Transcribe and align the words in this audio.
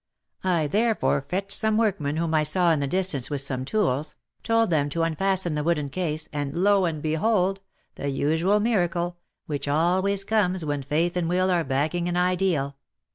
I 0.43 0.65
therefore 0.65 1.21
fetched 1.21 1.51
some 1.51 1.77
workmen 1.77 2.17
whom 2.17 2.33
I 2.33 2.41
saw 2.41 2.71
in 2.71 2.79
the 2.79 2.87
distance 2.87 3.29
with 3.29 3.41
some 3.41 3.65
tools, 3.65 4.15
told 4.41 4.71
them 4.71 4.89
to 4.89 5.03
unfasten 5.03 5.53
the 5.53 5.63
wooden 5.63 5.89
case, 5.89 6.27
and 6.33 6.55
lo 6.55 6.85
and 6.85 7.03
behold! 7.03 7.61
the 7.93 8.09
usual 8.09 8.59
miracle! 8.59 9.19
which 9.45 9.67
always 9.67 10.23
comes 10.23 10.65
when 10.65 10.81
faith 10.81 11.15
and 11.15 11.29
will 11.29 11.51
are 11.51 11.63
backing 11.63 12.09
an 12.09 12.17
Ideal. 12.17 12.77